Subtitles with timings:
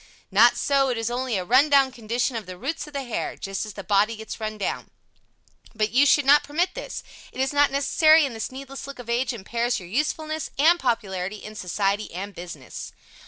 [0.31, 3.37] Not so, it is only a run down condition of the roots of the hair
[3.37, 4.89] just as the body gets run down.
[5.75, 7.03] But you should not permit this.
[7.31, 11.35] It is not necessary and this needless look of age impairs your usefulness and popularity
[11.43, 12.93] in society and business.